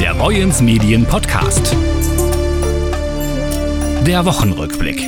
Der 0.00 0.14
Boyens 0.14 0.60
Medien 0.60 1.06
Podcast. 1.06 1.74
Der 4.06 4.24
Wochenrückblick. 4.26 5.02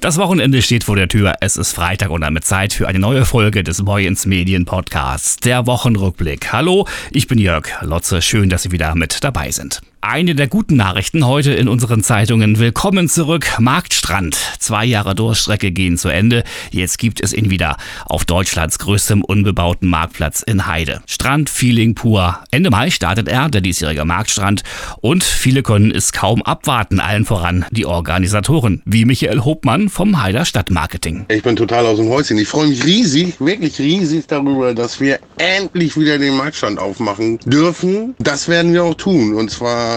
Das 0.00 0.18
Wochenende 0.18 0.62
steht 0.62 0.82
vor 0.82 0.96
der 0.96 1.06
Tür. 1.06 1.34
Es 1.40 1.56
ist 1.56 1.72
Freitag 1.72 2.10
und 2.10 2.22
damit 2.22 2.44
Zeit 2.44 2.72
für 2.72 2.88
eine 2.88 2.98
neue 2.98 3.24
Folge 3.24 3.62
des 3.62 3.84
Boyens 3.84 4.26
Medien 4.26 4.64
Podcasts. 4.64 5.36
Der 5.36 5.66
Wochenrückblick. 5.66 6.52
Hallo, 6.52 6.88
ich 7.12 7.28
bin 7.28 7.38
Jörg 7.38 7.68
Lotze. 7.82 8.20
Schön, 8.20 8.48
dass 8.48 8.64
Sie 8.64 8.72
wieder 8.72 8.94
mit 8.96 9.22
dabei 9.22 9.52
sind. 9.52 9.80
Eine 10.04 10.34
der 10.34 10.48
guten 10.48 10.74
Nachrichten 10.74 11.28
heute 11.28 11.52
in 11.52 11.68
unseren 11.68 12.02
Zeitungen. 12.02 12.58
Willkommen 12.58 13.08
zurück. 13.08 13.46
Marktstrand. 13.60 14.36
Zwei 14.58 14.84
Jahre 14.84 15.14
Durchstrecke 15.14 15.70
gehen 15.70 15.96
zu 15.96 16.08
Ende. 16.08 16.42
Jetzt 16.72 16.98
gibt 16.98 17.22
es 17.22 17.32
ihn 17.32 17.50
wieder 17.50 17.76
auf 18.06 18.24
Deutschlands 18.24 18.80
größtem 18.80 19.22
unbebauten 19.22 19.88
Marktplatz 19.88 20.42
in 20.42 20.66
Heide. 20.66 21.02
Strandfeeling 21.06 21.94
pur. 21.94 22.40
Ende 22.50 22.70
Mai 22.70 22.90
startet 22.90 23.28
er, 23.28 23.48
der 23.48 23.60
diesjährige 23.60 24.04
Marktstrand. 24.04 24.64
Und 25.00 25.22
viele 25.22 25.62
können 25.62 25.92
es 25.92 26.10
kaum 26.10 26.42
abwarten. 26.42 26.98
Allen 26.98 27.24
voran 27.24 27.64
die 27.70 27.86
Organisatoren, 27.86 28.82
wie 28.84 29.04
Michael 29.04 29.44
Hopmann 29.44 29.88
vom 29.88 30.20
Heider 30.20 30.44
Stadtmarketing. 30.44 31.26
Ich 31.28 31.44
bin 31.44 31.54
total 31.54 31.86
aus 31.86 31.98
dem 31.98 32.08
Häuschen. 32.08 32.38
Ich 32.38 32.48
freue 32.48 32.66
mich 32.66 32.84
riesig, 32.84 33.40
wirklich 33.40 33.78
riesig 33.78 34.26
darüber, 34.26 34.74
dass 34.74 34.98
wir 34.98 35.20
endlich 35.38 35.96
wieder 35.96 36.18
den 36.18 36.36
Marktstrand 36.36 36.80
aufmachen 36.80 37.38
dürfen. 37.46 38.16
Das 38.18 38.48
werden 38.48 38.72
wir 38.72 38.82
auch 38.82 38.94
tun. 38.94 39.34
Und 39.34 39.52
zwar 39.52 39.91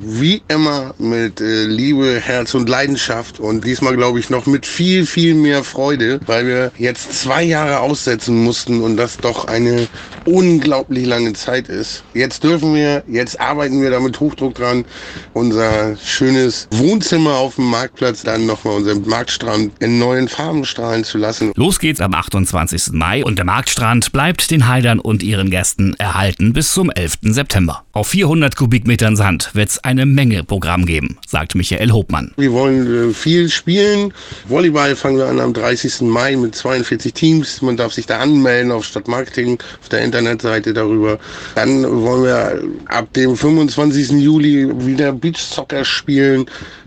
wie 0.00 0.42
immer 0.48 0.94
mit 0.98 1.40
äh, 1.40 1.64
Liebe, 1.64 2.20
Herz 2.20 2.54
und 2.54 2.68
Leidenschaft 2.68 3.40
und 3.40 3.64
diesmal 3.64 3.96
glaube 3.96 4.18
ich 4.20 4.30
noch 4.30 4.46
mit 4.46 4.66
viel, 4.66 5.06
viel 5.06 5.34
mehr 5.34 5.64
Freude, 5.64 6.20
weil 6.26 6.46
wir 6.46 6.72
jetzt 6.78 7.12
zwei 7.12 7.42
Jahre 7.42 7.80
aussetzen 7.80 8.42
mussten 8.42 8.82
und 8.82 8.96
das 8.96 9.16
doch 9.16 9.46
eine 9.46 9.88
unglaublich 10.24 11.06
lange 11.06 11.32
Zeit 11.32 11.68
ist. 11.68 12.02
Jetzt 12.14 12.42
dürfen 12.44 12.74
wir, 12.74 13.04
jetzt 13.08 13.40
arbeiten 13.40 13.80
wir 13.80 13.90
da 13.90 14.00
mit 14.00 14.18
Hochdruck 14.20 14.54
dran, 14.54 14.84
unser 15.32 15.96
schönes 15.96 16.68
Wohnzimmer 16.72 17.34
auf 17.34 17.56
dem 17.56 17.66
Marktplatz, 17.66 18.22
dann 18.22 18.46
nochmal 18.46 18.76
unseren 18.76 19.06
Marktstrand 19.06 19.72
in 19.80 19.98
neuen 19.98 20.28
Farben 20.28 20.64
strahlen 20.64 21.04
zu 21.04 21.18
lassen. 21.18 21.52
Los 21.54 21.78
geht's 21.78 22.00
am 22.00 22.14
28. 22.14 22.92
Mai 22.92 23.24
und 23.24 23.36
der 23.36 23.44
Marktstrand 23.44 24.12
bleibt 24.12 24.50
den 24.50 24.68
Heidern 24.68 24.98
und 24.98 25.22
ihren 25.22 25.50
Gästen 25.50 25.94
erhalten 25.98 26.52
bis 26.52 26.72
zum 26.72 26.90
11. 26.90 27.18
September. 27.22 27.84
Auf 27.92 28.08
400 28.08 28.56
Kubikmetern 28.56 29.16
Sand 29.16 29.35
Deutschland 29.36 29.54
wird 29.54 29.68
es 29.68 29.84
eine 29.84 30.06
Menge 30.06 30.44
Programm 30.44 30.86
geben, 30.86 31.18
sagt 31.26 31.54
Michael 31.54 31.92
Hopmann. 31.92 32.32
Wir 32.36 32.52
wollen 32.52 33.10
äh, 33.10 33.12
viel 33.12 33.48
spielen. 33.48 34.12
Volleyball 34.48 34.96
fangen 34.96 35.18
wir 35.18 35.26
an 35.26 35.40
am 35.40 35.52
30. 35.52 36.02
Mai 36.02 36.36
mit 36.36 36.54
42 36.54 37.12
Teams. 37.12 37.62
Man 37.62 37.76
darf 37.76 37.92
sich 37.92 38.06
da 38.06 38.18
anmelden 38.18 38.72
auf 38.72 38.84
Stadtmarketing, 38.84 39.58
auf 39.80 39.88
der 39.88 40.00
Internetseite 40.00 40.72
darüber. 40.72 41.18
Dann 41.54 41.84
wollen 42.02 42.24
wir 42.24 42.62
ab 42.86 43.12
dem 43.12 43.36
25. 43.36 44.10
Juli 44.22 44.68
wieder 44.86 45.12
Beach 45.12 45.38
Soccer 45.38 45.84
spielen 45.84 46.46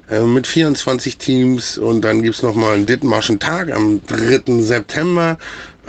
äh, 0.10 0.22
mit 0.22 0.48
24 0.48 1.18
Teams 1.18 1.78
und 1.78 2.02
dann 2.02 2.24
gibt 2.24 2.36
es 2.36 2.44
nochmal 2.44 2.76
einen 2.76 2.86
Dithmarschen 2.86 3.40
Tag 3.40 3.72
am 3.72 4.02
3. 4.08 4.62
September. 4.62 5.38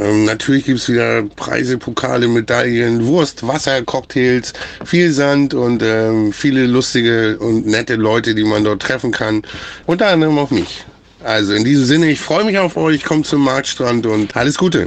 Ähm, 0.00 0.24
natürlich 0.24 0.64
gibt 0.64 0.78
es 0.78 0.88
wieder 0.88 1.22
Preise, 1.36 1.76
Pokale, 1.76 2.26
Medaillen, 2.26 3.04
Wurst, 3.04 3.46
Wasser, 3.46 3.82
Cocktails, 3.82 4.54
viel 4.84 5.12
Sand 5.12 5.52
und 5.52 5.82
ähm, 5.82 6.32
viele 6.32 6.66
lustige 6.66 7.38
und 7.38 7.66
nette 7.66 7.96
Leute, 7.96 8.34
die 8.34 8.44
man 8.44 8.64
dort 8.64 8.80
treffen 8.80 9.10
kann. 9.10 9.42
Unter 9.86 10.08
anderem 10.08 10.38
auch 10.38 10.50
mich. 10.50 10.84
Also 11.22 11.52
in 11.52 11.64
diesem 11.64 11.84
Sinne, 11.84 12.10
ich 12.10 12.20
freue 12.20 12.44
mich 12.44 12.58
auf 12.58 12.78
euch, 12.78 13.04
kommt 13.04 13.26
zum 13.26 13.44
Marktstrand 13.44 14.06
und 14.06 14.34
alles 14.36 14.56
Gute. 14.56 14.86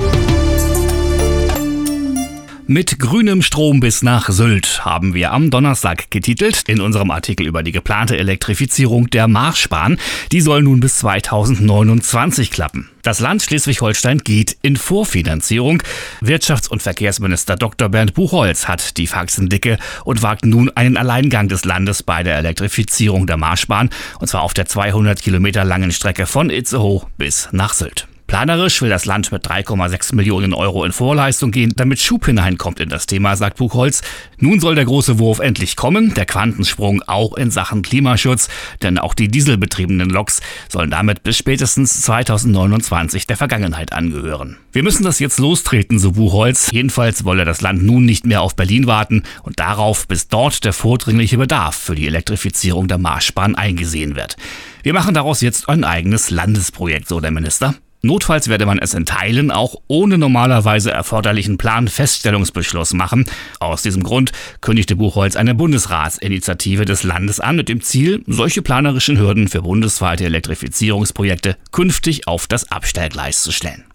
Mit 2.66 2.98
grünem 2.98 3.42
Strom 3.42 3.82
bis 3.82 4.04
nach 4.04 4.30
Sylt 4.30 4.86
haben 4.86 5.14
wir 5.14 5.34
am 5.34 5.50
Donnerstag 5.50 6.10
getitelt 6.12 6.64
in 6.68 6.80
unserem 6.80 7.12
Artikel 7.12 7.46
über 7.46 7.62
die 7.62 7.74
geplante 7.74 8.18
Elektrifizierung 8.18 9.10
der 9.10 9.28
Marschbahn. 9.28 10.00
Die 10.32 10.40
soll 10.40 10.64
nun 10.64 10.80
bis 10.80 11.00
2029 11.00 12.52
klappen. 12.52 12.90
Das 13.02 13.20
Land 13.20 13.42
Schleswig-Holstein 13.42 14.20
geht 14.20 14.56
in 14.62 14.78
Vorfinanzierung. 14.78 15.84
Wirtschafts- 16.22 16.70
und 16.70 16.82
Verkehrsminister 16.82 17.58
Dr. 17.58 17.90
Bernd 17.90 18.14
Buchholz 18.14 18.66
hat 18.66 18.96
die 18.96 19.08
Faxen 19.08 19.50
dicke 19.50 19.78
und 20.06 20.24
wagt 20.24 20.46
nun 20.46 20.70
einen 20.70 20.96
Alleingang 20.96 21.50
des 21.50 21.66
Landes 21.66 22.02
bei 22.02 22.24
der 22.24 22.38
Elektrifizierung 22.38 23.28
der 23.28 23.36
Marschbahn, 23.36 23.90
und 24.20 24.28
zwar 24.28 24.42
auf 24.42 24.54
der 24.54 24.68
200 24.68 25.22
Kilometer 25.22 25.66
langen 25.66 25.92
Strecke 25.92 26.26
von 26.26 26.50
Itzehoe 26.50 27.08
bis 27.18 27.50
nach 27.52 27.74
Sylt. 27.74 28.08
Planerisch 28.28 28.82
will 28.82 28.90
das 28.90 29.06
Land 29.06 29.32
mit 29.32 29.46
3,6 29.46 30.16
Millionen 30.16 30.54
Euro 30.54 30.86
in 30.86 30.92
Vorleistung 30.92 31.52
gehen, 31.52 31.74
damit 31.76 32.00
Schub 32.00 32.26
hineinkommt 32.26 32.80
in 32.80 32.90
das 32.90 33.06
Thema, 33.06 33.36
sagt 33.36 33.58
Buchholz. 33.58 34.02
Nun 34.38 34.60
soll 34.60 34.76
der 34.76 34.86
große 34.86 35.20
Wurf 35.20 35.40
endlich 35.40 35.76
kommen, 35.76 36.14
der 36.14 36.26
Quantensprung 36.26 37.04
auch 37.04 37.36
in 37.36 37.52
Sachen 37.52 37.82
Klimaschutz, 37.82 38.50
denn 38.82 38.98
auch 38.98 39.14
die 39.14 39.28
dieselbetriebenen 39.28 40.10
Loks 40.10 40.42
sollen 40.70 40.90
damit 40.90 41.24
bis 41.24 41.38
spätestens 41.38 42.02
2029 42.02 43.28
der 43.28 43.38
Vergangenheit 43.38 43.94
angehören. 43.94 44.58
Wir 44.72 44.84
müssen 44.84 45.04
das 45.04 45.20
jetzt 45.20 45.38
lostreten, 45.38 46.00
so 46.00 46.14
Buchholz. 46.14 46.72
Jedenfalls 46.72 47.26
wolle 47.26 47.46
das 47.46 47.62
Land 47.62 47.84
nun 47.84 48.06
nicht 48.06 48.26
mehr 48.26 48.42
auf 48.42 48.56
Berlin 48.56 48.88
warten 48.88 49.24
und 49.44 49.60
darauf, 49.60 50.08
bis 50.08 50.28
dort 50.28 50.66
der 50.66 50.74
vordringliche 50.74 51.38
Bedarf 51.38 51.76
für 51.76 51.96
die 51.96 52.08
Elektrifizierung 52.08 52.88
der 52.88 52.98
Marschbahn 52.98 53.56
eingesehen 53.56 54.16
wird. 54.16 54.38
Wir 54.82 54.94
machen 54.94 55.14
daraus 55.14 55.42
jetzt 55.42 55.70
ein 55.70 55.84
eigenes 55.84 56.30
Landesprojekt, 56.30 57.08
so 57.08 57.20
der 57.20 57.32
Minister. 57.32 57.76
Notfalls 58.06 58.50
werde 58.50 58.66
man 58.66 58.80
es 58.80 58.94
in 58.94 59.06
Teilen 59.06 59.50
auch 59.50 59.76
ohne 59.88 60.18
normalerweise 60.18 60.92
erforderlichen 60.92 61.58
Planfeststellungsbeschluss 61.58 62.94
machen. 62.94 63.24
Aus 63.62 63.82
diesem 63.82 64.04
Grund 64.04 64.34
kündigte 64.60 64.98
Buchholz 64.98 65.38
eine 65.38 65.56
Bundesratsinitiative 65.56 66.84
des 66.84 67.04
Landes 67.04 67.40
an 67.40 67.56
mit 67.56 67.70
dem 67.70 67.80
Ziel, 67.80 68.22
solche 68.28 68.62
planerischen 68.62 69.18
Hürden 69.18 69.48
für 69.48 69.62
bundesweite 69.62 70.26
Elektrifizierungsprojekte 70.26 71.56
künftig 71.72 72.28
auf 72.28 72.48
das 72.48 72.70
Abstellgleis 72.70 73.42
zu 73.42 73.54
stellen. 73.54 73.86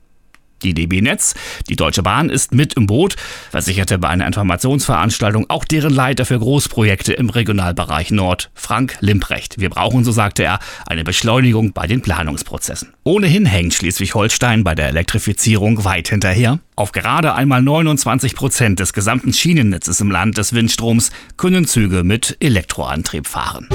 Die 0.62 0.74
DB 0.74 1.00
Netz, 1.00 1.34
die 1.68 1.76
Deutsche 1.76 2.02
Bahn, 2.02 2.30
ist 2.30 2.52
mit 2.52 2.74
im 2.74 2.86
Boot, 2.86 3.16
versicherte 3.50 3.98
bei 3.98 4.08
einer 4.08 4.26
Informationsveranstaltung 4.26 5.46
auch 5.48 5.64
deren 5.64 5.94
Leiter 5.94 6.24
für 6.24 6.38
Großprojekte 6.38 7.12
im 7.12 7.30
Regionalbereich 7.30 8.10
Nord, 8.10 8.50
Frank 8.54 8.96
Limprecht. 9.00 9.60
Wir 9.60 9.70
brauchen, 9.70 10.04
so 10.04 10.12
sagte 10.12 10.42
er, 10.42 10.58
eine 10.86 11.04
Beschleunigung 11.04 11.72
bei 11.72 11.86
den 11.86 12.02
Planungsprozessen. 12.02 12.92
Ohnehin 13.04 13.46
hängt 13.46 13.74
Schleswig-Holstein 13.74 14.64
bei 14.64 14.74
der 14.74 14.88
Elektrifizierung 14.88 15.84
weit 15.84 16.08
hinterher. 16.08 16.58
Auf 16.76 16.92
gerade 16.92 17.34
einmal 17.34 17.62
29 17.62 18.34
Prozent 18.34 18.80
des 18.80 18.92
gesamten 18.92 19.32
Schienennetzes 19.32 20.00
im 20.00 20.10
Land 20.10 20.38
des 20.38 20.52
Windstroms 20.52 21.10
können 21.36 21.66
Züge 21.66 22.04
mit 22.04 22.36
Elektroantrieb 22.40 23.26
fahren. 23.26 23.68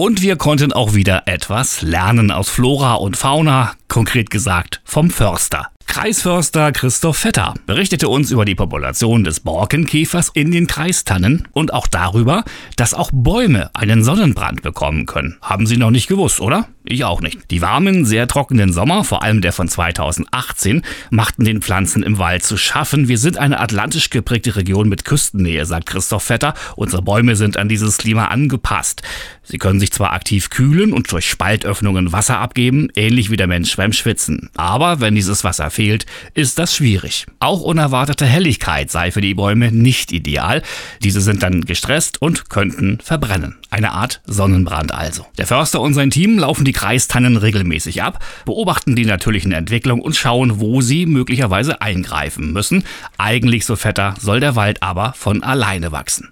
Und 0.00 0.22
wir 0.22 0.36
konnten 0.36 0.72
auch 0.72 0.94
wieder 0.94 1.24
etwas 1.26 1.82
lernen 1.82 2.30
aus 2.30 2.48
Flora 2.48 2.94
und 2.94 3.18
Fauna, 3.18 3.72
konkret 3.86 4.30
gesagt 4.30 4.80
vom 4.82 5.10
Förster. 5.10 5.68
Kreisförster 5.86 6.72
Christoph 6.72 7.18
Vetter 7.18 7.52
berichtete 7.66 8.08
uns 8.08 8.30
über 8.30 8.46
die 8.46 8.54
Population 8.54 9.24
des 9.24 9.40
Borkenkäfers 9.40 10.30
in 10.32 10.52
den 10.52 10.66
Kreistannen 10.66 11.48
und 11.52 11.74
auch 11.74 11.86
darüber, 11.86 12.44
dass 12.76 12.94
auch 12.94 13.10
Bäume 13.12 13.68
einen 13.74 14.02
Sonnenbrand 14.02 14.62
bekommen 14.62 15.04
können. 15.04 15.36
Haben 15.42 15.66
Sie 15.66 15.76
noch 15.76 15.90
nicht 15.90 16.06
gewusst, 16.06 16.40
oder? 16.40 16.68
Ich 16.84 17.04
auch 17.04 17.20
nicht. 17.20 17.50
Die 17.50 17.60
warmen, 17.60 18.06
sehr 18.06 18.26
trockenen 18.26 18.72
Sommer, 18.72 19.04
vor 19.04 19.22
allem 19.22 19.42
der 19.42 19.52
von 19.52 19.68
2018, 19.68 20.82
machten 21.10 21.44
den 21.44 21.60
Pflanzen 21.60 22.02
im 22.02 22.18
Wald 22.18 22.42
zu 22.42 22.56
schaffen. 22.56 23.06
Wir 23.06 23.18
sind 23.18 23.36
eine 23.36 23.60
atlantisch 23.60 24.08
geprägte 24.08 24.56
Region 24.56 24.88
mit 24.88 25.04
Küstennähe, 25.04 25.66
sagt 25.66 25.86
Christoph 25.86 26.24
Vetter. 26.24 26.54
Unsere 26.76 27.02
Bäume 27.02 27.36
sind 27.36 27.58
an 27.58 27.68
dieses 27.68 27.98
Klima 27.98 28.26
angepasst. 28.26 29.02
Sie 29.42 29.58
können 29.58 29.80
sich 29.80 29.92
zwar 29.92 30.12
aktiv 30.12 30.48
kühlen 30.48 30.92
und 30.92 31.10
durch 31.12 31.28
Spaltöffnungen 31.28 32.12
Wasser 32.12 32.38
abgeben, 32.38 32.88
ähnlich 32.94 33.30
wie 33.30 33.36
der 33.36 33.46
Mensch 33.46 33.76
beim 33.76 33.92
Schwitzen. 33.92 34.48
Aber 34.56 35.00
wenn 35.00 35.14
dieses 35.14 35.44
Wasser 35.44 35.70
fehlt, 35.70 36.06
ist 36.34 36.58
das 36.58 36.74
schwierig. 36.74 37.26
Auch 37.40 37.60
unerwartete 37.60 38.24
Helligkeit 38.24 38.90
sei 38.90 39.10
für 39.10 39.20
die 39.20 39.34
Bäume 39.34 39.70
nicht 39.70 40.12
ideal. 40.12 40.62
Diese 41.02 41.20
sind 41.20 41.42
dann 41.42 41.62
gestresst 41.62 42.22
und 42.22 42.48
könnten 42.48 43.00
verbrennen. 43.02 43.56
Eine 43.70 43.92
Art 43.92 44.20
Sonnenbrand 44.24 44.92
also. 44.92 45.26
Der 45.36 45.46
Förster 45.46 45.80
und 45.80 45.94
sein 45.94 46.10
Team 46.10 46.38
laufen 46.38 46.64
die 46.64 46.69
Kreistannen 46.72 47.36
regelmäßig 47.36 48.02
ab, 48.02 48.24
beobachten 48.44 48.96
die 48.96 49.04
natürlichen 49.04 49.52
Entwicklungen 49.52 50.02
und 50.02 50.16
schauen, 50.16 50.60
wo 50.60 50.80
sie 50.80 51.06
möglicherweise 51.06 51.80
eingreifen 51.80 52.52
müssen. 52.52 52.84
Eigentlich, 53.18 53.66
so 53.66 53.76
fetter, 53.76 54.14
soll 54.20 54.40
der 54.40 54.56
Wald 54.56 54.82
aber 54.82 55.12
von 55.16 55.42
alleine 55.42 55.92
wachsen. 55.92 56.28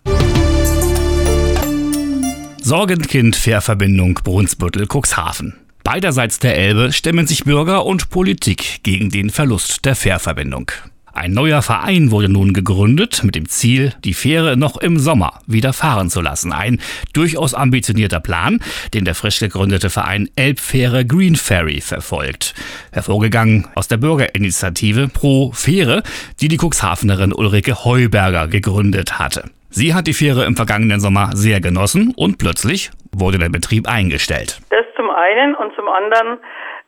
Sorgenkind-Fährverbindung 2.63 4.21
Brunsbüttel-Cuxhaven. 4.23 5.55
Beiderseits 5.85 6.39
der 6.39 6.57
Elbe 6.57 6.93
stemmen 6.93 7.27
sich 7.27 7.45
Bürger 7.45 7.87
und 7.87 8.11
Politik 8.11 8.81
gegen 8.83 9.09
den 9.09 9.31
Verlust 9.31 9.87
der 9.87 9.97
Fährverbindung. 9.97 10.71
Ein 11.19 11.33
neuer 11.33 11.63
Verein 11.63 12.13
wurde 12.13 12.29
nun 12.29 12.53
gegründet 12.53 13.25
mit 13.25 13.35
dem 13.35 13.49
Ziel, 13.49 13.93
die 14.05 14.15
Fähre 14.15 14.57
noch 14.57 14.77
im 14.77 15.01
Sommer 15.01 15.41
wieder 15.49 15.73
fahren 15.73 16.11
zu 16.11 16.21
lassen. 16.21 16.53
Ein 16.53 16.81
durchaus 17.13 17.55
ambitionierter 17.55 18.21
Plan, 18.21 18.61
den 18.95 19.05
der 19.05 19.17
frisch 19.17 19.41
gegründete 19.41 19.91
Verein 19.91 20.31
Elbfähre 20.37 21.05
Green 21.05 21.35
Ferry 21.35 21.81
verfolgt. 21.81 22.55
Hervorgegangen 22.93 23.67
aus 23.75 23.89
der 23.89 23.97
Bürgerinitiative 23.97 25.09
Pro 25.09 25.51
Fähre, 25.51 26.05
die 26.41 26.47
die 26.47 26.57
Cuxhavenerin 26.57 27.33
Ulrike 27.33 27.85
Heuberger 27.85 28.47
gegründet 28.47 29.19
hatte. 29.19 29.51
Sie 29.71 29.95
hat 29.95 30.07
die 30.07 30.15
Fähre 30.15 30.45
im 30.45 30.55
vergangenen 30.55 31.01
Sommer 31.01 31.31
sehr 31.35 31.61
genossen 31.61 32.15
und 32.17 32.39
plötzlich 32.39 32.93
wurde 33.11 33.39
der 33.39 33.49
Betrieb 33.49 33.89
eingestellt. 33.89 34.61
Das 34.71 34.87
zum 34.95 35.11
einen 35.11 35.57
und 35.57 35.75
zum 35.75 35.89
anderen 35.89 36.39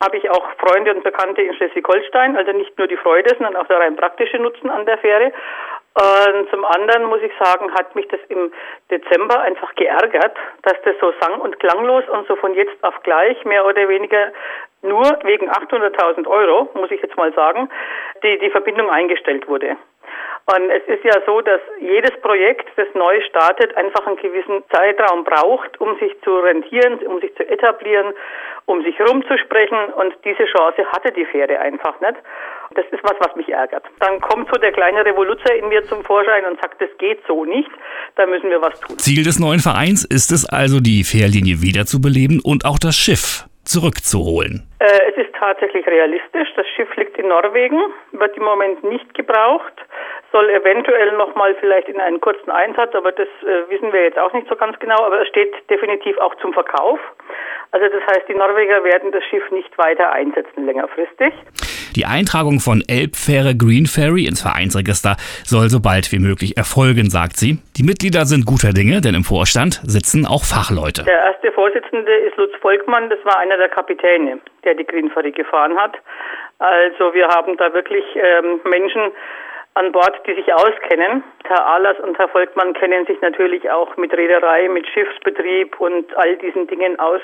habe 0.01 0.17
ich 0.17 0.29
auch 0.29 0.45
Freunde 0.57 0.93
und 0.93 1.03
Bekannte 1.03 1.41
in 1.41 1.53
Schleswig-Holstein, 1.53 2.35
also 2.35 2.51
nicht 2.51 2.77
nur 2.77 2.87
die 2.87 2.97
Freude, 2.97 3.29
sondern 3.35 3.55
auch 3.55 3.67
der 3.67 3.79
rein 3.79 3.95
praktische 3.95 4.37
Nutzen 4.37 4.69
an 4.69 4.85
der 4.85 4.97
Fähre. 4.97 5.31
Und 5.93 6.49
zum 6.49 6.63
anderen 6.63 7.03
muss 7.05 7.21
ich 7.21 7.31
sagen, 7.37 7.71
hat 7.73 7.93
mich 7.95 8.07
das 8.07 8.19
im 8.29 8.51
Dezember 8.89 9.41
einfach 9.41 9.75
geärgert, 9.75 10.37
dass 10.63 10.81
das 10.83 10.95
so 11.01 11.13
sang- 11.19 11.41
und 11.41 11.59
klanglos 11.59 12.07
und 12.09 12.27
so 12.27 12.35
von 12.37 12.53
jetzt 12.53 12.81
auf 12.83 12.95
gleich 13.03 13.43
mehr 13.43 13.65
oder 13.65 13.87
weniger 13.89 14.31
nur 14.81 15.05
wegen 15.23 15.49
800.000 15.49 16.27
Euro, 16.27 16.69
muss 16.73 16.91
ich 16.91 17.01
jetzt 17.01 17.17
mal 17.17 17.33
sagen, 17.33 17.69
die, 18.23 18.39
die 18.39 18.49
Verbindung 18.49 18.89
eingestellt 18.89 19.47
wurde. 19.47 19.75
Und 20.47 20.69
es 20.71 20.83
ist 20.87 21.03
ja 21.03 21.21
so, 21.25 21.41
dass 21.41 21.61
jedes 21.79 22.19
Projekt, 22.21 22.67
das 22.75 22.87
neu 22.95 23.21
startet, 23.29 23.75
einfach 23.77 24.05
einen 24.07 24.17
gewissen 24.17 24.63
Zeitraum 24.73 25.23
braucht, 25.23 25.79
um 25.79 25.97
sich 25.99 26.11
zu 26.23 26.39
rentieren, 26.39 26.97
um 27.05 27.21
sich 27.21 27.33
zu 27.35 27.47
etablieren, 27.47 28.13
um 28.65 28.83
sich 28.83 28.99
rumzusprechen. 28.99 29.93
Und 29.93 30.13
diese 30.25 30.45
Chance 30.45 30.83
hatte 30.91 31.11
die 31.11 31.25
Fähre 31.25 31.59
einfach 31.59 31.99
nicht. 32.01 32.15
Das 32.73 32.85
ist 32.91 33.03
was, 33.03 33.15
was 33.19 33.35
mich 33.35 33.49
ärgert. 33.49 33.85
Dann 33.99 34.19
kommt 34.19 34.49
so 34.51 34.59
der 34.59 34.71
kleine 34.71 35.05
Revoluzer 35.05 35.53
in 35.55 35.69
mir 35.69 35.83
zum 35.85 36.03
Vorschein 36.03 36.45
und 36.45 36.59
sagt, 36.59 36.81
das 36.81 36.89
geht 36.97 37.19
so 37.27 37.45
nicht. 37.45 37.69
Da 38.15 38.25
müssen 38.25 38.49
wir 38.49 38.61
was 38.61 38.79
tun. 38.79 38.97
Ziel 38.97 39.23
des 39.23 39.39
neuen 39.39 39.59
Vereins 39.59 40.05
ist 40.05 40.31
es 40.31 40.45
also, 40.49 40.79
die 40.79 41.03
Fährlinie 41.03 41.61
wiederzubeleben 41.61 42.41
und 42.43 42.65
auch 42.65 42.79
das 42.79 42.95
Schiff 42.95 43.45
zurückzuholen. 43.63 44.67
Äh, 44.79 45.11
es 45.11 45.17
ist 45.17 45.35
tatsächlich 45.37 45.85
realistisch. 45.85 46.49
Das 46.55 46.65
Schiff 46.75 46.89
liegt 46.95 47.17
in 47.17 47.27
Norwegen, 47.27 47.79
wird 48.13 48.35
im 48.35 48.43
Moment 48.43 48.83
nicht 48.83 49.13
gebraucht 49.13 49.73
soll 50.31 50.49
eventuell 50.49 51.11
nochmal 51.17 51.55
vielleicht 51.59 51.89
in 51.89 51.99
einen 51.99 52.21
kurzen 52.21 52.51
Einsatz, 52.51 52.95
aber 52.95 53.11
das 53.11 53.27
äh, 53.43 53.69
wissen 53.69 53.91
wir 53.91 54.03
jetzt 54.03 54.17
auch 54.17 54.31
nicht 54.33 54.47
so 54.47 54.55
ganz 54.55 54.79
genau, 54.79 55.03
aber 55.03 55.21
es 55.21 55.27
steht 55.27 55.53
definitiv 55.69 56.17
auch 56.19 56.35
zum 56.35 56.53
Verkauf. 56.53 56.99
Also 57.71 57.87
das 57.87 58.01
heißt, 58.07 58.27
die 58.27 58.33
Norweger 58.33 58.83
werden 58.83 59.11
das 59.11 59.23
Schiff 59.25 59.49
nicht 59.51 59.77
weiter 59.77 60.11
einsetzen 60.11 60.65
längerfristig. 60.65 61.33
Die 61.95 62.05
Eintragung 62.05 62.59
von 62.59 62.81
Elbfähre 62.87 63.55
Green 63.55 63.85
Ferry 63.85 64.25
ins 64.25 64.41
Vereinsregister 64.41 65.17
soll 65.43 65.67
so 65.67 65.81
bald 65.81 66.11
wie 66.11 66.19
möglich 66.19 66.55
erfolgen, 66.55 67.09
sagt 67.09 67.35
sie. 67.35 67.59
Die 67.75 67.83
Mitglieder 67.83 68.23
sind 68.23 68.45
guter 68.45 68.71
Dinge, 68.71 69.01
denn 69.01 69.15
im 69.15 69.23
Vorstand 69.23 69.81
sitzen 69.83 70.25
auch 70.25 70.43
Fachleute. 70.43 71.03
Der 71.03 71.19
erste 71.31 71.51
Vorsitzende 71.51 72.11
ist 72.27 72.37
Lutz 72.37 72.55
Volkmann, 72.61 73.09
das 73.09 73.19
war 73.25 73.37
einer 73.39 73.57
der 73.57 73.67
Kapitäne, 73.67 74.39
der 74.63 74.75
die 74.75 74.85
Green 74.85 75.09
Ferry 75.11 75.31
gefahren 75.31 75.77
hat. 75.77 75.97
Also 76.59 77.13
wir 77.13 77.27
haben 77.27 77.57
da 77.57 77.73
wirklich 77.73 78.05
ähm, 78.15 78.61
Menschen, 78.63 79.11
an 79.73 79.91
Bord, 79.91 80.19
die 80.27 80.33
sich 80.33 80.53
auskennen. 80.53 81.23
Herr 81.45 81.65
Ahlers 81.65 81.97
und 81.99 82.17
Herr 82.17 82.27
Volkmann 82.29 82.73
kennen 82.73 83.05
sich 83.05 83.19
natürlich 83.21 83.69
auch 83.69 83.95
mit 83.97 84.13
Reederei, 84.13 84.67
mit 84.67 84.85
Schiffsbetrieb 84.87 85.79
und 85.79 86.05
all 86.17 86.35
diesen 86.37 86.67
Dingen 86.67 86.99
aus, 86.99 87.21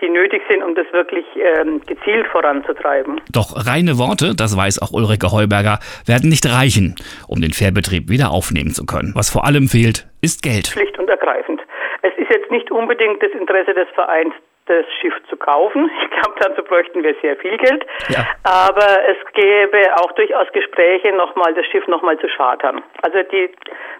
die 0.00 0.08
nötig 0.08 0.42
sind, 0.48 0.62
um 0.62 0.74
das 0.74 0.86
wirklich 0.92 1.24
ähm, 1.36 1.80
gezielt 1.86 2.26
voranzutreiben. 2.28 3.20
Doch 3.32 3.66
reine 3.66 3.98
Worte, 3.98 4.34
das 4.36 4.56
weiß 4.56 4.82
auch 4.82 4.92
Ulrike 4.92 5.32
Heuberger, 5.32 5.78
werden 6.06 6.28
nicht 6.28 6.46
reichen, 6.46 6.96
um 7.28 7.40
den 7.40 7.52
Fährbetrieb 7.52 8.10
wieder 8.10 8.30
aufnehmen 8.30 8.70
zu 8.70 8.84
können. 8.84 9.12
Was 9.14 9.30
vor 9.30 9.46
allem 9.46 9.68
fehlt, 9.68 10.06
ist 10.20 10.42
Geld. 10.42 10.68
Schlicht 10.68 10.98
und 10.98 11.08
ergreifend. 11.08 11.62
Es 12.02 12.12
ist 12.18 12.30
jetzt 12.30 12.50
nicht 12.50 12.70
unbedingt 12.70 13.22
das 13.22 13.32
Interesse 13.32 13.72
des 13.72 13.88
Vereins, 13.94 14.34
das 14.66 14.84
Schiff 15.00 15.14
zu 15.28 15.36
kaufen. 15.36 15.90
Ich 16.06 16.22
glaube, 16.22 16.40
dazu 16.40 16.62
bräuchten 16.62 17.02
wir 17.02 17.14
sehr 17.20 17.36
viel 17.36 17.56
Geld. 17.58 17.84
Ja. 18.08 18.26
Aber 18.44 18.98
es 19.06 19.16
gäbe 19.34 19.78
auch 19.96 20.10
durchaus 20.12 20.50
Gespräche, 20.52 21.12
nochmal 21.14 21.52
das 21.52 21.66
Schiff 21.66 21.86
nochmal 21.88 22.18
zu 22.18 22.26
chartern. 22.28 22.82
Also 23.02 23.18
die 23.30 23.50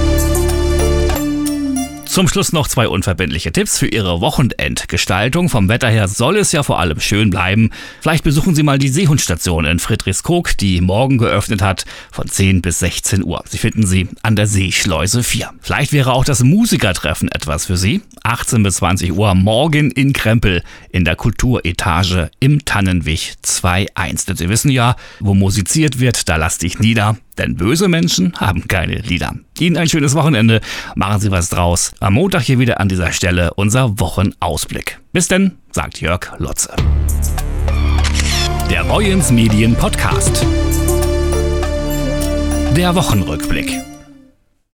zum 2.10 2.28
Schluss 2.28 2.54
noch 2.54 2.68
zwei 2.68 2.88
unverbindliche 2.88 3.52
Tipps 3.52 3.78
für 3.78 3.88
Ihre 3.88 4.20
Wochenendgestaltung. 4.20 5.48
Vom 5.48 5.70
Wetter 5.70 5.90
her 5.90 6.08
soll 6.08 6.38
es 6.38 6.52
ja 6.52 6.64
vor 6.64 6.80
allem 6.80 7.00
schön 7.00 7.30
bleiben. 7.30 7.70
Vielleicht 8.02 8.24
besuchen 8.24 8.56
Sie 8.56 8.64
mal 8.64 8.80
die 8.80 8.90
Seehundstation 8.90 9.66
in 9.66 9.78
Friedrichskoog, 9.78 10.58
die 10.58 10.82
morgen 10.82 11.20
geöffnet 11.20 11.62
hat 11.62 11.86
von 12.12 12.28
10 12.28 12.62
bis 12.62 12.80
16 12.80 13.24
Uhr. 13.24 13.44
Sie 13.48 13.60
finden 13.60 13.86
sie 13.86 14.10
an 14.24 14.36
der 14.36 14.48
Seeschleuse 14.48 15.24
4. 15.24 15.52
Vielleicht 15.62 15.94
wäre 15.94 16.14
auch 16.14 16.26
das 16.26 16.44
Musikertreffen 16.44 17.30
etwas 17.32 17.68
für 17.68 17.78
Sie. 17.78 18.02
18 18.30 18.62
bis 18.62 18.76
20 18.76 19.14
Uhr 19.14 19.34
morgen 19.34 19.90
in 19.90 20.14
Krempel 20.14 20.62
in 20.92 21.04
der 21.04 21.16
Kulturetage 21.16 22.30
im 22.40 22.64
Tannenwich 22.64 23.34
2.1. 23.44 24.28
Denn 24.28 24.36
Sie 24.36 24.50
wissen 24.50 24.70
ja, 24.70 24.96
wo 25.20 25.34
musiziert 25.34 26.00
wird, 26.00 26.30
da 26.30 26.36
lass 26.36 26.60
dich 26.60 26.78
nieder. 26.78 27.18
Denn 27.40 27.56
böse 27.56 27.88
Menschen 27.88 28.34
haben 28.38 28.68
keine 28.68 28.98
Lieder. 28.98 29.34
Ihnen 29.58 29.78
ein 29.78 29.90
schönes 29.90 30.14
Wochenende. 30.14 30.62
Machen 30.96 31.22
Sie 31.22 31.32
was 31.32 31.50
draus. 31.50 31.92
Am 32.00 32.14
Montag 32.14 32.44
hier 32.44 32.60
wieder 32.60 32.80
an 32.80 32.88
dieser 32.88 33.12
Stelle 33.14 33.56
unser 33.56 34.00
Wochenausblick. 34.00 35.00
Bis 35.12 35.28
denn, 35.28 35.58
sagt 35.72 36.00
Jörg 36.00 36.32
Lotze. 36.38 36.76
Der 38.70 38.84
Boyens 38.84 39.32
Medien 39.32 39.74
Podcast. 39.74 40.46
Der 42.76 42.94
Wochenrückblick. 42.94 43.72